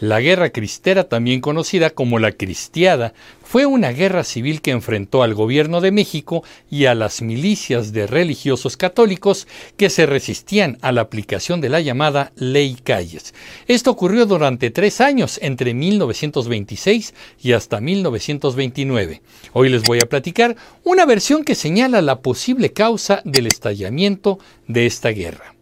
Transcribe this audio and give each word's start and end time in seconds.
La 0.00 0.22
Guerra 0.22 0.48
Cristera, 0.48 1.04
también 1.04 1.42
conocida 1.42 1.90
como 1.90 2.18
la 2.18 2.32
Cristiada, 2.32 3.12
fue 3.44 3.66
una 3.66 3.90
guerra 3.90 4.24
civil 4.24 4.62
que 4.62 4.70
enfrentó 4.70 5.22
al 5.22 5.34
gobierno 5.34 5.82
de 5.82 5.92
México 5.92 6.42
y 6.70 6.86
a 6.86 6.94
las 6.94 7.20
milicias 7.20 7.92
de 7.92 8.06
religiosos 8.06 8.78
católicos 8.78 9.46
que 9.76 9.90
se 9.90 10.06
resistían 10.06 10.78
a 10.80 10.92
la 10.92 11.02
aplicación 11.02 11.60
de 11.60 11.68
la 11.68 11.82
llamada 11.82 12.32
Ley 12.36 12.78
Calles. 12.82 13.34
Esto 13.68 13.90
ocurrió 13.90 14.24
durante 14.24 14.70
tres 14.70 15.02
años, 15.02 15.38
entre 15.42 15.74
1926 15.74 17.12
y 17.42 17.52
hasta 17.52 17.82
1929. 17.82 19.20
Hoy 19.52 19.68
les 19.68 19.82
voy 19.82 19.98
a 20.02 20.08
platicar 20.08 20.56
una 20.82 21.04
versión 21.04 21.44
que 21.44 21.54
señala 21.54 22.00
la 22.00 22.20
posible 22.20 22.72
causa 22.72 23.20
del 23.26 23.48
estallamiento 23.48 24.38
de 24.66 24.86
esta 24.86 25.10
guerra. 25.10 25.59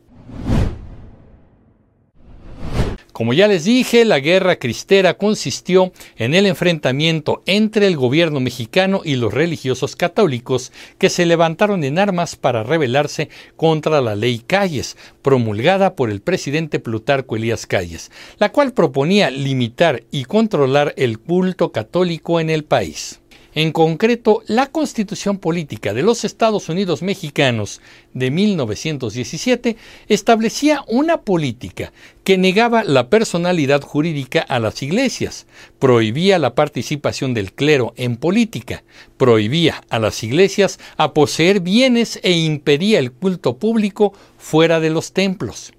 Como 3.19 3.33
ya 3.33 3.49
les 3.49 3.65
dije, 3.65 4.05
la 4.05 4.21
guerra 4.21 4.61
cristera 4.61 5.15
consistió 5.15 5.91
en 6.19 6.35
el 6.35 6.47
enfrentamiento 6.47 7.43
entre 7.47 7.89
el 7.89 7.97
gobierno 7.97 8.39
mexicano 8.39 9.01
y 9.05 9.17
los 9.17 9.35
religiosos 9.35 9.97
católicos 9.97 10.71
que 10.99 11.11
se 11.11 11.27
levantaron 11.27 11.83
en 11.83 11.99
armas 11.99 12.37
para 12.37 12.63
rebelarse 12.63 13.29
contra 13.57 14.01
la 14.03 14.15
ley 14.15 14.39
Calles, 14.47 14.97
promulgada 15.21 15.97
por 15.97 16.11
el 16.11 16.21
presidente 16.21 16.79
Plutarco 16.79 17.35
Elías 17.35 17.67
Calles, 17.67 18.13
la 18.39 18.53
cual 18.53 18.73
proponía 18.73 19.31
limitar 19.31 20.05
y 20.13 20.23
controlar 20.23 20.95
el 20.97 21.19
culto 21.19 21.73
católico 21.73 22.39
en 22.39 22.51
el 22.51 22.63
país. 22.63 23.19
En 23.55 23.73
concreto, 23.73 24.43
la 24.47 24.67
Constitución 24.67 25.39
Política 25.39 25.95
de 25.95 26.03
los 26.03 26.25
Estados 26.25 26.69
Unidos 26.69 27.01
Mexicanos 27.03 27.81
de 28.13 28.31
1917 28.31 29.77
establecía 30.09 30.85
una 30.87 31.23
política 31.23 31.93
que 32.25 32.37
negaba 32.37 32.85
la 32.85 33.09
personalidad 33.09 33.81
jurídica 33.81 34.41
a 34.41 34.59
las 34.59 34.83
iglesias, 34.83 35.47
prohibía 35.79 36.39
la 36.39 36.55
participación 36.55 37.33
del 37.33 37.55
clero 37.55 37.95
en 37.97 38.19
política, 38.19 38.85
prohibía 39.17 39.83
a 39.89 39.99
las 39.99 40.23
iglesias 40.23 40.79
a 40.99 41.15
poseer 41.15 41.61
bienes 41.61 42.21
e 42.23 42.33
impedía 42.33 42.99
el 42.99 43.13
culto 43.13 43.57
público 43.57 44.13
fuera 44.37 44.79
de 44.79 44.91
los 44.91 45.13
templos 45.13 45.73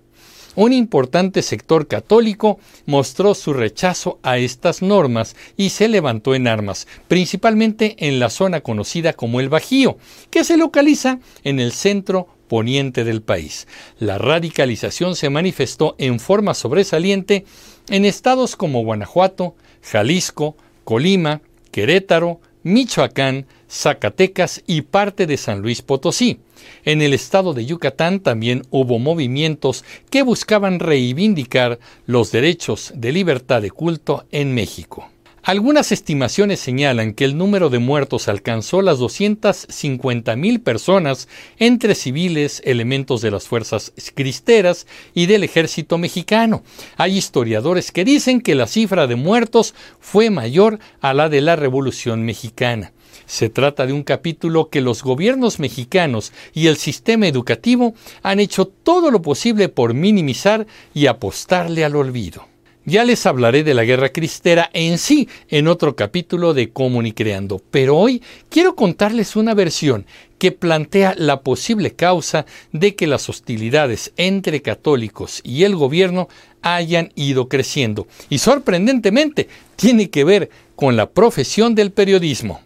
un 0.59 0.73
importante 0.73 1.41
sector 1.41 1.87
católico 1.87 2.59
mostró 2.85 3.33
su 3.33 3.53
rechazo 3.53 4.19
a 4.23 4.37
estas 4.39 4.81
normas 4.81 5.37
y 5.55 5.69
se 5.69 5.87
levantó 5.87 6.35
en 6.35 6.47
armas, 6.47 6.85
principalmente 7.07 7.95
en 7.99 8.19
la 8.19 8.29
zona 8.29 8.59
conocida 8.59 9.13
como 9.13 9.39
el 9.39 9.47
Bajío, 9.47 9.97
que 10.29 10.43
se 10.43 10.57
localiza 10.57 11.19
en 11.45 11.61
el 11.61 11.71
centro 11.71 12.27
poniente 12.49 13.05
del 13.05 13.21
país. 13.21 13.69
La 13.99 14.17
radicalización 14.17 15.15
se 15.15 15.29
manifestó 15.29 15.95
en 15.97 16.19
forma 16.19 16.53
sobresaliente 16.53 17.45
en 17.87 18.03
estados 18.03 18.57
como 18.57 18.83
Guanajuato, 18.83 19.55
Jalisco, 19.81 20.57
Colima, 20.83 21.41
Querétaro, 21.71 22.41
Michoacán, 22.63 23.45
Zacatecas 23.69 24.63
y 24.67 24.81
parte 24.81 25.27
de 25.27 25.37
San 25.37 25.61
Luis 25.61 25.81
Potosí. 25.81 26.39
En 26.83 27.01
el 27.01 27.13
estado 27.13 27.53
de 27.53 27.65
Yucatán 27.65 28.19
también 28.19 28.63
hubo 28.69 28.99
movimientos 28.99 29.83
que 30.09 30.23
buscaban 30.23 30.79
reivindicar 30.79 31.79
los 32.05 32.31
derechos 32.31 32.91
de 32.95 33.11
libertad 33.11 33.61
de 33.61 33.71
culto 33.71 34.25
en 34.31 34.53
México. 34.53 35.09
Algunas 35.43 35.91
estimaciones 35.91 36.59
señalan 36.59 37.13
que 37.13 37.23
el 37.23 37.37
número 37.37 37.69
de 37.69 37.79
muertos 37.79 38.27
alcanzó 38.27 38.81
las 38.81 38.99
250 38.99 40.35
mil 40.35 40.59
personas 40.59 41.27
entre 41.57 41.95
civiles, 41.95 42.61
elementos 42.65 43.21
de 43.21 43.31
las 43.31 43.47
fuerzas 43.47 43.93
cristeras 44.15 44.85
y 45.13 45.27
del 45.27 45.43
ejército 45.43 45.97
mexicano. 45.97 46.63
Hay 46.97 47.17
historiadores 47.17 47.91
que 47.91 48.03
dicen 48.03 48.41
que 48.41 48.55
la 48.55 48.67
cifra 48.67 49.07
de 49.07 49.15
muertos 49.15 49.73
fue 49.99 50.29
mayor 50.29 50.79
a 50.99 51.13
la 51.13 51.29
de 51.29 51.41
la 51.41 51.55
Revolución 51.55 52.25
mexicana. 52.25 52.91
Se 53.25 53.49
trata 53.49 53.85
de 53.85 53.93
un 53.93 54.03
capítulo 54.03 54.69
que 54.69 54.81
los 54.81 55.03
gobiernos 55.03 55.59
mexicanos 55.59 56.33
y 56.53 56.67
el 56.67 56.77
sistema 56.77 57.27
educativo 57.27 57.93
han 58.23 58.39
hecho 58.39 58.65
todo 58.65 59.09
lo 59.09 59.21
posible 59.21 59.69
por 59.69 59.93
minimizar 59.93 60.67
y 60.93 61.05
apostarle 61.05 61.85
al 61.85 61.95
olvido. 61.95 62.48
Ya 62.89 63.03
les 63.03 63.27
hablaré 63.27 63.63
de 63.63 63.75
la 63.75 63.83
guerra 63.85 64.09
cristera 64.09 64.71
en 64.73 64.97
sí 64.97 65.29
en 65.47 65.67
otro 65.67 65.95
capítulo 65.95 66.55
de 66.55 66.71
Creando, 67.13 67.61
pero 67.69 67.95
hoy 67.95 68.23
quiero 68.49 68.75
contarles 68.75 69.35
una 69.35 69.53
versión 69.53 70.07
que 70.39 70.51
plantea 70.51 71.13
la 71.15 71.41
posible 71.41 71.91
causa 71.91 72.47
de 72.71 72.95
que 72.95 73.05
las 73.05 73.29
hostilidades 73.29 74.11
entre 74.17 74.63
católicos 74.63 75.39
y 75.43 75.65
el 75.65 75.75
gobierno 75.75 76.29
hayan 76.63 77.11
ido 77.13 77.47
creciendo 77.47 78.07
y 78.27 78.39
sorprendentemente 78.39 79.49
tiene 79.75 80.09
que 80.09 80.23
ver 80.23 80.49
con 80.75 80.95
la 80.97 81.11
profesión 81.11 81.75
del 81.75 81.91
periodismo. 81.91 82.59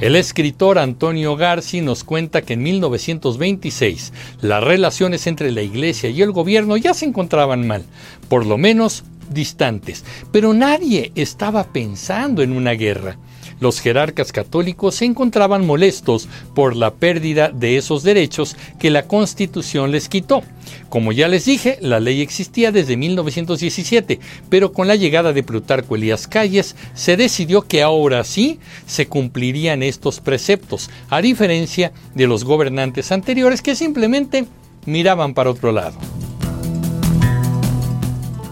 El 0.00 0.16
escritor 0.16 0.78
Antonio 0.78 1.36
Garci 1.36 1.82
nos 1.82 2.04
cuenta 2.04 2.40
que 2.40 2.54
en 2.54 2.62
1926 2.62 4.14
las 4.40 4.64
relaciones 4.64 5.26
entre 5.26 5.52
la 5.52 5.60
iglesia 5.60 6.08
y 6.08 6.22
el 6.22 6.32
gobierno 6.32 6.78
ya 6.78 6.94
se 6.94 7.04
encontraban 7.04 7.66
mal, 7.66 7.84
por 8.30 8.46
lo 8.46 8.56
menos 8.56 9.04
distantes, 9.28 10.02
pero 10.32 10.54
nadie 10.54 11.12
estaba 11.16 11.64
pensando 11.64 12.42
en 12.42 12.52
una 12.52 12.72
guerra. 12.72 13.18
Los 13.60 13.80
jerarcas 13.80 14.32
católicos 14.32 14.96
se 14.96 15.04
encontraban 15.04 15.66
molestos 15.66 16.28
por 16.54 16.74
la 16.74 16.94
pérdida 16.94 17.50
de 17.50 17.76
esos 17.76 18.02
derechos 18.02 18.56
que 18.78 18.90
la 18.90 19.06
Constitución 19.06 19.92
les 19.92 20.08
quitó. 20.08 20.42
Como 20.88 21.12
ya 21.12 21.28
les 21.28 21.44
dije, 21.44 21.78
la 21.80 22.00
ley 22.00 22.20
existía 22.20 22.72
desde 22.72 22.96
1917, 22.96 24.18
pero 24.48 24.72
con 24.72 24.88
la 24.88 24.96
llegada 24.96 25.32
de 25.32 25.42
Plutarco 25.42 25.96
Elías 25.96 26.26
Calles 26.26 26.74
se 26.94 27.16
decidió 27.16 27.62
que 27.62 27.82
ahora 27.82 28.24
sí 28.24 28.58
se 28.86 29.06
cumplirían 29.06 29.82
estos 29.82 30.20
preceptos, 30.20 30.90
a 31.08 31.20
diferencia 31.20 31.92
de 32.14 32.26
los 32.26 32.44
gobernantes 32.44 33.12
anteriores 33.12 33.62
que 33.62 33.74
simplemente 33.74 34.46
miraban 34.86 35.34
para 35.34 35.50
otro 35.50 35.72
lado. 35.72 35.98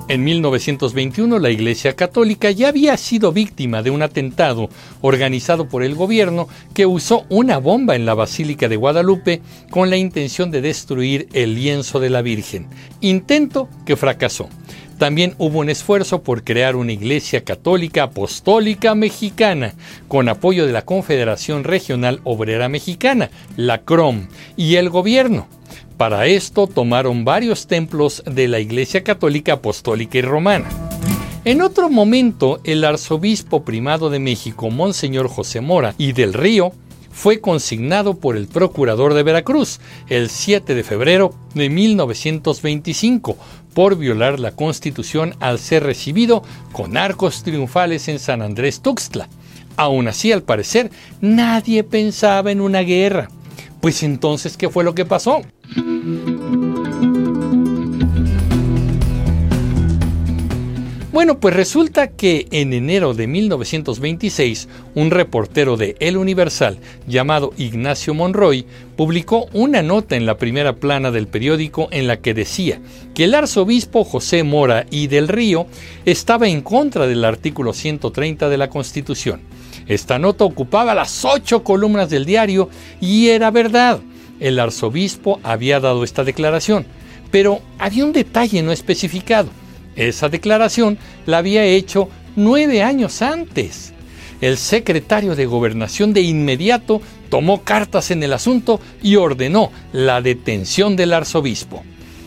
En 0.08 0.24
1921 0.24 1.38
la 1.38 1.50
Iglesia 1.50 1.94
Católica 1.94 2.50
ya 2.50 2.68
había 2.68 2.96
sido 2.96 3.30
víctima 3.30 3.82
de 3.82 3.90
un 3.90 4.00
atentado 4.00 4.70
organizado 5.02 5.68
por 5.68 5.82
el 5.82 5.94
gobierno 5.94 6.48
que 6.72 6.86
usó 6.86 7.26
una 7.28 7.58
bomba 7.58 7.94
en 7.94 8.06
la 8.06 8.14
Basílica 8.14 8.68
de 8.68 8.76
Guadalupe 8.76 9.42
con 9.68 9.90
la 9.90 9.98
intención 9.98 10.50
de 10.50 10.62
destruir 10.62 11.28
el 11.34 11.54
lienzo 11.56 12.00
de 12.00 12.08
la 12.08 12.22
Virgen, 12.22 12.68
intento 13.02 13.68
que 13.84 13.96
fracasó. 13.96 14.48
También 14.96 15.34
hubo 15.36 15.58
un 15.58 15.68
esfuerzo 15.68 16.22
por 16.22 16.42
crear 16.42 16.74
una 16.74 16.92
iglesia 16.92 17.44
católica 17.44 18.04
apostólica 18.04 18.94
mexicana, 18.94 19.74
con 20.08 20.30
apoyo 20.30 20.66
de 20.66 20.72
la 20.72 20.86
Confederación 20.86 21.64
Regional 21.64 22.20
Obrera 22.24 22.70
Mexicana, 22.70 23.30
la 23.56 23.82
CROM, 23.82 24.28
y 24.56 24.76
el 24.76 24.88
gobierno. 24.88 25.57
Para 25.98 26.26
esto 26.26 26.68
tomaron 26.68 27.24
varios 27.24 27.66
templos 27.66 28.22
de 28.24 28.46
la 28.46 28.60
Iglesia 28.60 29.02
Católica 29.02 29.54
Apostólica 29.54 30.18
y 30.18 30.22
Romana. 30.22 30.68
En 31.44 31.60
otro 31.60 31.90
momento, 31.90 32.60
el 32.62 32.84
arzobispo 32.84 33.64
primado 33.64 34.08
de 34.08 34.20
México, 34.20 34.70
Monseñor 34.70 35.26
José 35.26 35.60
Mora 35.60 35.96
y 35.98 36.12
del 36.12 36.34
Río, 36.34 36.70
fue 37.10 37.40
consignado 37.40 38.14
por 38.14 38.36
el 38.36 38.46
procurador 38.46 39.12
de 39.12 39.24
Veracruz 39.24 39.80
el 40.08 40.30
7 40.30 40.76
de 40.76 40.84
febrero 40.84 41.34
de 41.54 41.68
1925 41.68 43.36
por 43.74 43.98
violar 43.98 44.38
la 44.38 44.52
constitución 44.52 45.34
al 45.40 45.58
ser 45.58 45.82
recibido 45.82 46.44
con 46.70 46.96
arcos 46.96 47.42
triunfales 47.42 48.06
en 48.06 48.20
San 48.20 48.40
Andrés 48.40 48.82
Tuxtla. 48.82 49.28
Aún 49.76 50.06
así, 50.06 50.30
al 50.30 50.44
parecer, 50.44 50.92
nadie 51.20 51.82
pensaba 51.82 52.52
en 52.52 52.60
una 52.60 52.82
guerra. 52.82 53.30
Pues 53.80 54.04
entonces, 54.04 54.56
¿qué 54.56 54.68
fue 54.68 54.84
lo 54.84 54.94
que 54.94 55.04
pasó? 55.04 55.42
Bueno, 61.18 61.40
pues 61.40 61.56
resulta 61.56 62.12
que 62.12 62.46
en 62.52 62.72
enero 62.72 63.12
de 63.12 63.26
1926, 63.26 64.68
un 64.94 65.10
reportero 65.10 65.76
de 65.76 65.96
El 65.98 66.16
Universal 66.16 66.78
llamado 67.08 67.52
Ignacio 67.58 68.14
Monroy 68.14 68.64
publicó 68.96 69.48
una 69.52 69.82
nota 69.82 70.14
en 70.14 70.26
la 70.26 70.38
primera 70.38 70.76
plana 70.76 71.10
del 71.10 71.26
periódico 71.26 71.88
en 71.90 72.06
la 72.06 72.18
que 72.18 72.34
decía 72.34 72.80
que 73.14 73.24
el 73.24 73.34
arzobispo 73.34 74.04
José 74.04 74.44
Mora 74.44 74.86
y 74.92 75.08
del 75.08 75.26
Río 75.26 75.66
estaba 76.04 76.46
en 76.46 76.60
contra 76.60 77.08
del 77.08 77.24
artículo 77.24 77.72
130 77.72 78.48
de 78.48 78.56
la 78.56 78.70
Constitución. 78.70 79.40
Esta 79.88 80.20
nota 80.20 80.44
ocupaba 80.44 80.94
las 80.94 81.24
ocho 81.24 81.64
columnas 81.64 82.10
del 82.10 82.26
diario 82.26 82.70
y 83.00 83.30
era 83.30 83.50
verdad 83.50 83.98
el 84.40 84.58
arzobispo 84.58 85.40
había 85.42 85.80
dado 85.80 86.04
esta 86.04 86.24
declaración, 86.24 86.86
pero 87.30 87.60
había 87.78 88.04
un 88.04 88.12
detalle 88.12 88.62
no 88.62 88.72
especificado. 88.72 89.50
Esa 89.96 90.28
declaración 90.28 90.98
la 91.26 91.38
había 91.38 91.64
hecho 91.64 92.08
nueve 92.36 92.82
años 92.82 93.20
antes. 93.22 93.92
El 94.40 94.56
secretario 94.56 95.34
de 95.34 95.46
gobernación 95.46 96.12
de 96.12 96.20
inmediato 96.22 97.02
tomó 97.28 97.62
cartas 97.64 98.10
en 98.12 98.22
el 98.22 98.32
asunto 98.32 98.80
y 99.02 99.16
ordenó 99.16 99.72
la 99.92 100.22
detención 100.22 100.94
del 100.94 101.12
arzobispo. 101.12 101.82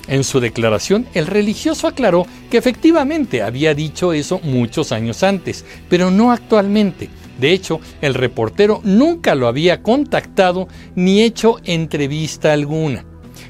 En 0.07 0.25
su 0.25 0.41
declaración, 0.41 1.05
el 1.13 1.27
religioso 1.27 1.87
aclaró 1.87 2.25
que 2.49 2.57
efectivamente 2.57 3.41
había 3.41 3.73
dicho 3.73 4.11
eso 4.11 4.41
muchos 4.43 4.91
años 4.91 5.23
antes, 5.23 5.63
pero 5.89 6.11
no 6.11 6.31
actualmente. 6.31 7.09
De 7.39 7.51
hecho, 7.51 7.79
el 8.01 8.13
reportero 8.13 8.81
nunca 8.83 9.35
lo 9.35 9.47
había 9.47 9.81
contactado 9.81 10.67
ni 10.95 11.21
hecho 11.21 11.57
entrevista 11.63 12.53
alguna. 12.53 13.05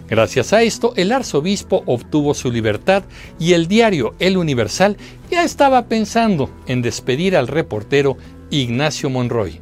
Gracias 0.10 0.52
a 0.52 0.62
esto, 0.62 0.94
el 0.98 1.12
arzobispo 1.14 1.84
obtuvo 1.86 2.34
su 2.34 2.52
libertad 2.52 3.04
y 3.40 3.54
el 3.54 3.68
diario 3.68 4.14
El 4.20 4.38
Universal 4.38 4.98
ya 5.30 5.44
estaba 5.44 5.86
pensando 5.86 6.50
en 6.68 6.82
despedir 6.82 7.38
al 7.38 7.48
reportero 7.48 8.18
Ignacio 8.50 9.10
Monroy. 9.10 9.62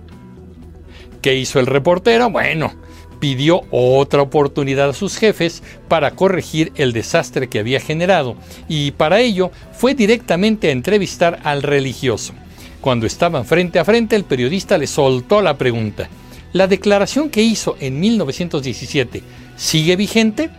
¿Qué 1.22 1.36
hizo 1.36 1.60
el 1.60 1.68
reportero? 1.68 2.31
Bueno, 2.31 2.74
pidió 3.19 3.62
otra 3.69 4.22
oportunidad 4.22 4.89
a 4.89 4.94
sus 4.94 5.18
jefes 5.18 5.62
para 5.88 6.12
corregir 6.12 6.72
el 6.75 6.94
desastre 6.94 7.48
que 7.48 7.60
había 7.60 7.80
generado 7.80 8.36
y 8.68 8.92
para 8.92 9.19
ello 9.19 9.51
fue 9.74 9.94
directamente 9.94 10.69
a 10.69 10.72
entrevistar 10.72 11.39
al 11.44 11.62
religioso. 11.62 12.33
Cuando 12.81 13.06
estaban 13.06 13.46
frente 13.46 13.80
a 13.80 13.86
frente, 13.86 14.16
el 14.16 14.24
periodista 14.24 14.78
le 14.78 14.88
soltó 14.88 15.42
la 15.42 15.58
pregunta. 15.58 16.10
¿La 16.54 16.68
declaración 16.68 17.30
que 17.30 17.44
hizo 17.44 17.76
en 17.80 18.00
1917 18.00 19.22
sigue 19.58 19.96
vigente? 19.96 20.50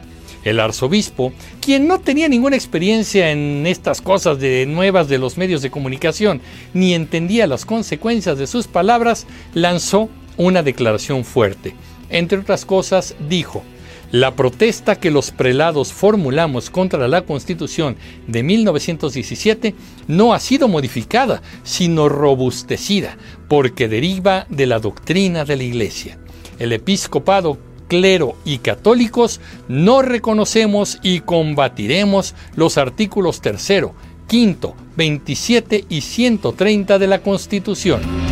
El 0.44 0.60
arzobispo, 0.60 1.32
quien 1.60 1.86
no 1.86 2.00
tenía 2.00 2.28
ninguna 2.28 2.56
experiencia 2.56 3.30
en 3.30 3.66
estas 3.66 4.00
cosas 4.00 4.38
de 4.38 4.64
nuevas 4.66 5.08
de 5.08 5.18
los 5.18 5.36
medios 5.36 5.62
de 5.62 5.70
comunicación, 5.70 6.40
ni 6.72 6.94
entendía 6.94 7.46
las 7.46 7.64
consecuencias 7.64 8.38
de 8.38 8.46
sus 8.46 8.66
palabras, 8.66 9.26
lanzó 9.52 10.08
una 10.36 10.62
declaración 10.62 11.24
fuerte. 11.24 11.74
Entre 12.08 12.38
otras 12.38 12.64
cosas, 12.64 13.14
dijo, 13.28 13.62
la 14.10 14.34
protesta 14.34 14.96
que 14.96 15.10
los 15.10 15.30
prelados 15.30 15.92
formulamos 15.92 16.70
contra 16.70 17.06
la 17.08 17.22
Constitución 17.22 17.96
de 18.26 18.42
1917 18.42 19.74
no 20.08 20.34
ha 20.34 20.40
sido 20.40 20.68
modificada, 20.68 21.42
sino 21.62 22.08
robustecida, 22.08 23.16
porque 23.48 23.88
deriva 23.88 24.46
de 24.48 24.66
la 24.66 24.78
doctrina 24.78 25.44
de 25.44 25.56
la 25.56 25.62
Iglesia. 25.62 26.18
El 26.58 26.72
episcopado 26.72 27.58
clero 27.90 28.36
y 28.44 28.58
católicos, 28.58 29.40
no 29.68 30.00
reconocemos 30.00 31.00
y 31.02 31.20
combatiremos 31.20 32.36
los 32.54 32.78
artículos 32.78 33.40
3, 33.40 33.90
5, 34.28 34.76
27 34.96 35.84
y 35.88 36.00
130 36.00 36.98
de 37.00 37.06
la 37.08 37.20
Constitución. 37.20 38.29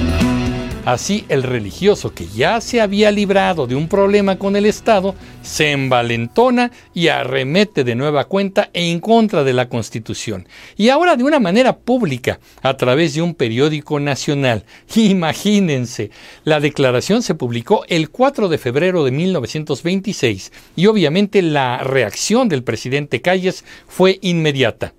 Así 0.89 1.27
el 1.29 1.43
religioso 1.43 2.15
que 2.15 2.27
ya 2.29 2.63
se 2.63 2.81
había 2.81 3.11
librado 3.11 3.67
de 3.67 3.75
un 3.75 3.89
problema 3.89 4.39
con 4.39 4.57
el 4.57 4.65
Estado 4.65 5.15
se 5.43 5.73
envalentona 5.73 6.73
y 6.95 7.09
arremete 7.09 7.85
de 7.85 7.95
nueva 7.95 8.25
cuenta 8.25 8.71
en 8.73 8.99
contra 8.99 9.45
de 9.45 9.53
la 9.53 9.69
Constitución. 9.69 10.49
Y 10.79 10.89
ahora 10.89 11.17
de 11.17 11.25
una 11.25 11.41
manera 11.41 11.77
pública, 11.77 12.41
a 12.63 12.75
través 12.79 13.13
de 13.13 13.21
un 13.21 13.35
periódico 13.35 14.01
nacional. 14.01 14.65
Imagínense, 14.95 16.11
la 16.45 16.59
declaración 16.59 17.21
se 17.21 17.35
publicó 17.35 17.85
el 17.89 18.09
4 18.09 18.49
de 18.49 18.57
febrero 18.57 19.05
de 19.05 19.11
1926 19.11 20.53
y 20.75 20.87
obviamente 20.87 21.43
la 21.43 21.85
reacción 21.85 22.49
del 22.49 22.63
presidente 22.65 23.21
Calles 23.21 23.63
fue 23.87 24.19
inmediata. 24.23 24.95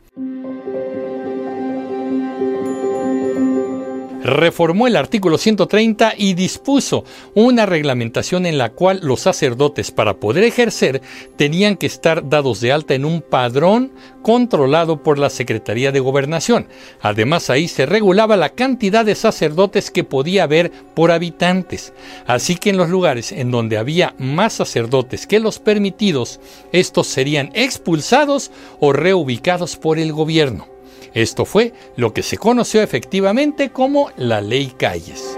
Reformó 4.30 4.88
el 4.88 4.96
artículo 4.96 5.38
130 5.38 6.14
y 6.18 6.34
dispuso 6.34 7.04
una 7.34 7.66
reglamentación 7.66 8.46
en 8.46 8.58
la 8.58 8.72
cual 8.72 9.00
los 9.04 9.22
sacerdotes 9.22 9.92
para 9.92 10.16
poder 10.16 10.44
ejercer 10.44 11.02
tenían 11.36 11.78
que 11.78 11.88
estar 11.88 12.28
dados 12.30 12.62
de 12.62 12.72
alta 12.72 12.94
en 12.94 13.06
un 13.06 13.22
padrón 13.22 13.92
controlado 14.22 15.02
por 15.04 15.18
la 15.18 15.30
Secretaría 15.30 15.92
de 15.92 16.00
Gobernación. 16.00 16.68
Además 17.02 17.50
ahí 17.50 17.68
se 17.68 17.86
regulaba 17.86 18.38
la 18.38 18.50
cantidad 18.50 19.06
de 19.06 19.16
sacerdotes 19.16 19.92
que 19.92 20.04
podía 20.04 20.44
haber 20.44 20.72
por 20.94 21.12
habitantes. 21.12 21.94
Así 22.28 22.56
que 22.56 22.70
en 22.70 22.78
los 22.78 22.90
lugares 22.90 23.32
en 23.32 23.52
donde 23.52 23.78
había 23.78 24.16
más 24.18 24.54
sacerdotes 24.54 25.28
que 25.28 25.40
los 25.40 25.60
permitidos, 25.60 26.40
estos 26.72 27.08
serían 27.08 27.52
expulsados 27.54 28.52
o 28.80 28.94
reubicados 28.94 29.78
por 29.78 30.00
el 30.00 30.12
gobierno. 30.12 30.79
Esto 31.14 31.46
fue 31.46 31.74
lo 31.96 32.14
que 32.14 32.24
se 32.24 32.38
conoció 32.38 32.82
efectivamente 32.82 33.70
como 33.72 34.12
la 34.18 34.42
Ley 34.42 34.74
Calles. 34.78 35.38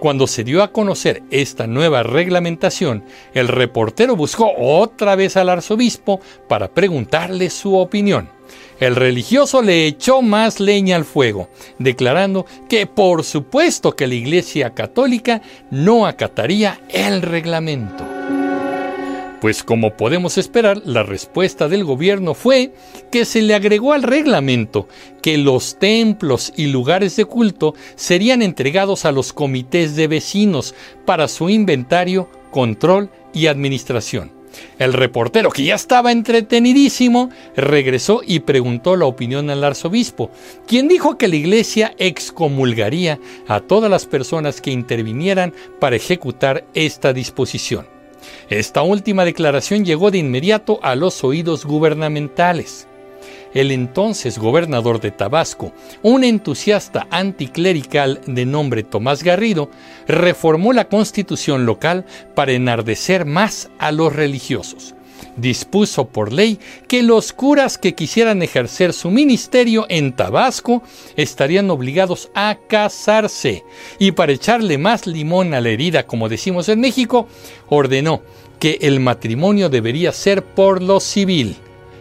Cuando 0.00 0.26
se 0.26 0.44
dio 0.44 0.62
a 0.62 0.72
conocer 0.72 1.22
esta 1.30 1.66
nueva 1.66 2.02
reglamentación, 2.02 3.04
el 3.34 3.48
reportero 3.48 4.16
buscó 4.16 4.50
otra 4.56 5.14
vez 5.14 5.36
al 5.36 5.50
arzobispo 5.50 6.20
para 6.48 6.68
preguntarle 6.68 7.50
su 7.50 7.76
opinión. 7.76 8.30
El 8.80 8.96
religioso 8.96 9.60
le 9.60 9.86
echó 9.86 10.22
más 10.22 10.58
leña 10.58 10.96
al 10.96 11.04
fuego, 11.04 11.50
declarando 11.78 12.46
que 12.66 12.86
por 12.86 13.24
supuesto 13.24 13.94
que 13.94 14.06
la 14.06 14.14
Iglesia 14.14 14.74
Católica 14.74 15.42
no 15.70 16.06
acataría 16.06 16.80
el 16.88 17.20
reglamento. 17.20 18.19
Pues 19.40 19.62
como 19.62 19.96
podemos 19.96 20.36
esperar, 20.36 20.82
la 20.84 21.02
respuesta 21.02 21.66
del 21.68 21.84
gobierno 21.84 22.34
fue 22.34 22.74
que 23.10 23.24
se 23.24 23.40
le 23.40 23.54
agregó 23.54 23.94
al 23.94 24.02
reglamento 24.02 24.86
que 25.22 25.38
los 25.38 25.78
templos 25.78 26.52
y 26.56 26.66
lugares 26.66 27.16
de 27.16 27.24
culto 27.24 27.74
serían 27.94 28.42
entregados 28.42 29.06
a 29.06 29.12
los 29.12 29.32
comités 29.32 29.96
de 29.96 30.08
vecinos 30.08 30.74
para 31.06 31.26
su 31.26 31.48
inventario, 31.48 32.28
control 32.50 33.10
y 33.32 33.46
administración. 33.46 34.32
El 34.78 34.92
reportero, 34.92 35.50
que 35.50 35.64
ya 35.64 35.76
estaba 35.76 36.12
entretenidísimo, 36.12 37.30
regresó 37.56 38.20
y 38.26 38.40
preguntó 38.40 38.96
la 38.96 39.06
opinión 39.06 39.48
al 39.48 39.64
arzobispo, 39.64 40.30
quien 40.66 40.86
dijo 40.86 41.16
que 41.16 41.28
la 41.28 41.36
iglesia 41.36 41.94
excomulgaría 41.98 43.18
a 43.46 43.60
todas 43.60 43.90
las 43.90 44.04
personas 44.04 44.60
que 44.60 44.70
intervinieran 44.70 45.54
para 45.78 45.96
ejecutar 45.96 46.66
esta 46.74 47.14
disposición. 47.14 47.99
Esta 48.48 48.82
última 48.82 49.24
declaración 49.24 49.84
llegó 49.84 50.10
de 50.10 50.18
inmediato 50.18 50.80
a 50.82 50.94
los 50.94 51.24
oídos 51.24 51.64
gubernamentales. 51.64 52.86
El 53.52 53.72
entonces 53.72 54.38
gobernador 54.38 55.00
de 55.00 55.10
Tabasco, 55.10 55.72
un 56.02 56.22
entusiasta 56.22 57.08
anticlerical 57.10 58.20
de 58.26 58.46
nombre 58.46 58.84
Tomás 58.84 59.24
Garrido, 59.24 59.70
reformó 60.06 60.72
la 60.72 60.88
constitución 60.88 61.66
local 61.66 62.04
para 62.34 62.52
enardecer 62.52 63.24
más 63.24 63.70
a 63.78 63.90
los 63.90 64.14
religiosos 64.14 64.94
dispuso 65.40 66.06
por 66.08 66.32
ley 66.32 66.58
que 66.88 67.02
los 67.02 67.32
curas 67.32 67.78
que 67.78 67.94
quisieran 67.94 68.42
ejercer 68.42 68.92
su 68.92 69.10
ministerio 69.10 69.86
en 69.88 70.14
Tabasco 70.14 70.82
estarían 71.16 71.70
obligados 71.70 72.30
a 72.34 72.58
casarse 72.68 73.64
y 73.98 74.12
para 74.12 74.32
echarle 74.32 74.78
más 74.78 75.06
limón 75.06 75.54
a 75.54 75.60
la 75.60 75.70
herida, 75.70 76.06
como 76.06 76.28
decimos 76.28 76.68
en 76.68 76.80
México, 76.80 77.28
ordenó 77.68 78.22
que 78.58 78.78
el 78.82 79.00
matrimonio 79.00 79.68
debería 79.68 80.12
ser 80.12 80.44
por 80.44 80.82
lo 80.82 81.00
civil. 81.00 81.56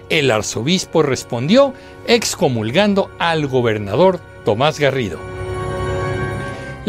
El 0.09 0.31
arzobispo 0.31 1.03
respondió 1.03 1.73
excomulgando 2.07 3.11
al 3.19 3.47
gobernador 3.47 4.19
Tomás 4.43 4.79
Garrido. 4.79 5.28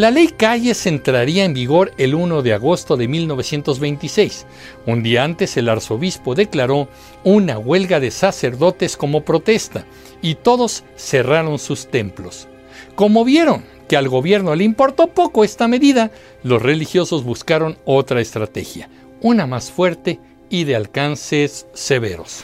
La 0.01 0.11
ley 0.11 0.29
Calles 0.29 0.87
entraría 0.87 1.45
en 1.45 1.53
vigor 1.53 1.93
el 1.99 2.15
1 2.15 2.41
de 2.41 2.55
agosto 2.55 2.97
de 2.97 3.07
1926. 3.07 4.47
Un 4.87 5.03
día 5.03 5.25
antes 5.25 5.59
el 5.59 5.69
arzobispo 5.69 6.35
declaró 6.35 6.89
una 7.23 7.59
huelga 7.59 8.01
de 8.01 8.11
sacerdotes 8.11 8.97
como 8.97 9.27
protesta 9.27 9.85
y 10.23 10.37
todos 10.37 10.85
cerraron 10.97 11.59
sus 11.59 11.89
templos. 11.89 12.49
Como 12.95 13.27
vieron 13.27 13.63
que 13.91 13.99
al 13.99 14.09
gobierno 14.09 14.55
le 14.55 14.65
importó 14.65 15.09
poco 15.09 15.45
esta 15.45 15.69
medida, 15.69 16.11
los 16.43 16.63
religiosos 16.63 17.23
buscaron 17.23 17.77
otra 17.85 18.23
estrategia, 18.23 18.89
una 19.21 19.47
más 19.47 19.71
fuerte 19.71 20.19
y 20.49 20.65
de 20.65 20.77
alcances 20.77 21.67
severos. 21.75 22.43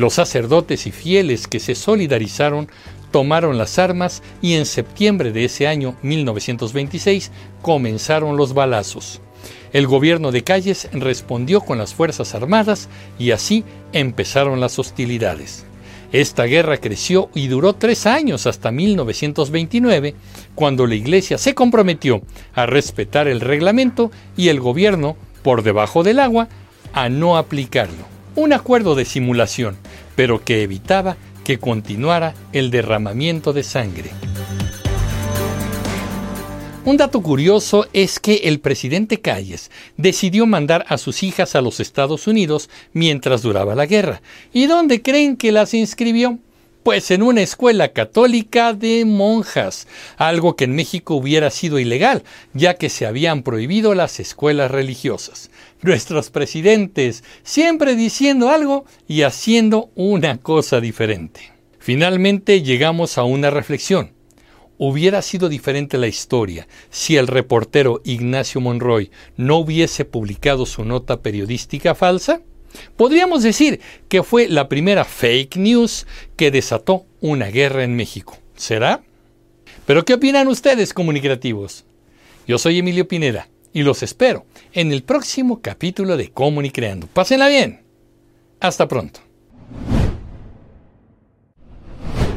Los 0.00 0.14
sacerdotes 0.14 0.86
y 0.86 0.92
fieles 0.92 1.46
que 1.46 1.60
se 1.60 1.74
solidarizaron 1.74 2.70
tomaron 3.10 3.58
las 3.58 3.78
armas 3.78 4.22
y 4.40 4.54
en 4.54 4.64
septiembre 4.64 5.30
de 5.30 5.44
ese 5.44 5.66
año 5.66 5.94
1926 6.00 7.30
comenzaron 7.60 8.38
los 8.38 8.54
balazos. 8.54 9.20
El 9.74 9.86
gobierno 9.86 10.32
de 10.32 10.42
Calles 10.42 10.88
respondió 10.92 11.60
con 11.60 11.76
las 11.76 11.92
Fuerzas 11.92 12.34
Armadas 12.34 12.88
y 13.18 13.32
así 13.32 13.62
empezaron 13.92 14.58
las 14.58 14.78
hostilidades. 14.78 15.66
Esta 16.12 16.44
guerra 16.44 16.78
creció 16.78 17.28
y 17.34 17.48
duró 17.48 17.74
tres 17.74 18.06
años 18.06 18.46
hasta 18.46 18.70
1929, 18.70 20.14
cuando 20.54 20.86
la 20.86 20.94
Iglesia 20.94 21.36
se 21.36 21.54
comprometió 21.54 22.22
a 22.54 22.64
respetar 22.64 23.28
el 23.28 23.42
reglamento 23.42 24.10
y 24.34 24.48
el 24.48 24.60
gobierno, 24.60 25.18
por 25.42 25.62
debajo 25.62 26.02
del 26.02 26.20
agua, 26.20 26.48
a 26.94 27.10
no 27.10 27.36
aplicarlo 27.36 28.09
un 28.36 28.52
acuerdo 28.52 28.94
de 28.94 29.04
simulación, 29.04 29.76
pero 30.16 30.44
que 30.44 30.62
evitaba 30.62 31.16
que 31.44 31.58
continuara 31.58 32.34
el 32.52 32.70
derramamiento 32.70 33.52
de 33.52 33.62
sangre. 33.62 34.10
Un 36.84 36.96
dato 36.96 37.22
curioso 37.22 37.86
es 37.92 38.18
que 38.18 38.36
el 38.44 38.58
presidente 38.58 39.20
Calles 39.20 39.70
decidió 39.96 40.46
mandar 40.46 40.86
a 40.88 40.96
sus 40.96 41.22
hijas 41.22 41.54
a 41.54 41.60
los 41.60 41.78
Estados 41.78 42.26
Unidos 42.26 42.70
mientras 42.94 43.42
duraba 43.42 43.74
la 43.74 43.84
guerra. 43.86 44.22
¿Y 44.52 44.66
dónde 44.66 45.02
creen 45.02 45.36
que 45.36 45.52
las 45.52 45.74
inscribió? 45.74 46.38
Pues 46.82 47.10
en 47.10 47.22
una 47.22 47.42
escuela 47.42 47.88
católica 47.88 48.72
de 48.72 49.04
monjas, 49.04 49.86
algo 50.16 50.56
que 50.56 50.64
en 50.64 50.74
México 50.74 51.14
hubiera 51.14 51.50
sido 51.50 51.78
ilegal, 51.78 52.22
ya 52.54 52.74
que 52.74 52.88
se 52.88 53.04
habían 53.04 53.42
prohibido 53.42 53.94
las 53.94 54.18
escuelas 54.18 54.70
religiosas. 54.70 55.50
Nuestros 55.82 56.30
presidentes 56.30 57.22
siempre 57.42 57.96
diciendo 57.96 58.48
algo 58.48 58.86
y 59.06 59.22
haciendo 59.22 59.90
una 59.94 60.38
cosa 60.38 60.80
diferente. 60.80 61.52
Finalmente 61.78 62.62
llegamos 62.62 63.18
a 63.18 63.24
una 63.24 63.50
reflexión. 63.50 64.12
Hubiera 64.78 65.20
sido 65.20 65.50
diferente 65.50 65.98
la 65.98 66.08
historia 66.08 66.66
si 66.88 67.18
el 67.18 67.26
reportero 67.26 68.00
Ignacio 68.04 68.62
Monroy 68.62 69.10
no 69.36 69.58
hubiese 69.58 70.06
publicado 70.06 70.64
su 70.64 70.86
nota 70.86 71.20
periodística 71.20 71.94
falsa. 71.94 72.40
Podríamos 72.96 73.42
decir 73.42 73.80
que 74.08 74.22
fue 74.22 74.48
la 74.48 74.68
primera 74.68 75.04
fake 75.04 75.56
news 75.56 76.06
que 76.36 76.50
desató 76.50 77.06
una 77.20 77.46
guerra 77.46 77.84
en 77.84 77.96
México. 77.96 78.38
¿Será? 78.56 79.02
Pero 79.86 80.04
¿qué 80.04 80.14
opinan 80.14 80.48
ustedes, 80.48 80.94
comunicativos? 80.94 81.84
Yo 82.46 82.58
soy 82.58 82.78
Emilio 82.78 83.08
Pineda 83.08 83.48
y 83.72 83.82
los 83.82 84.02
espero 84.02 84.44
en 84.72 84.92
el 84.92 85.02
próximo 85.02 85.60
capítulo 85.60 86.16
de 86.16 86.30
Comunicreando. 86.30 87.06
Pásenla 87.06 87.48
bien. 87.48 87.82
Hasta 88.60 88.88
pronto. 88.88 89.20